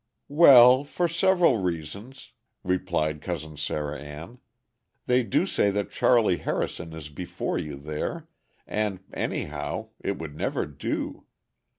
"Well, 0.33 0.83
for 0.83 1.07
several 1.07 1.57
reasons," 1.57 2.31
replied 2.63 3.21
Cousin 3.21 3.55
Sarah 3.55 3.99
Ann: 3.99 4.39
"they 5.05 5.21
do 5.21 5.45
say 5.45 5.69
that 5.69 5.91
Charley 5.91 6.37
Harrison 6.37 6.91
is 6.93 7.09
before 7.09 7.59
you 7.59 7.75
there, 7.75 8.27
and 8.65 9.01
anyhow, 9.13 9.89
it 10.03 10.17
would 10.17 10.35
never 10.35 10.65
do. 10.65 11.25